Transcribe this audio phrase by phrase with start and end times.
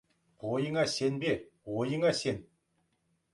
[0.45, 1.35] Бойыңа сенбе,
[1.83, 2.41] ойыңа сен.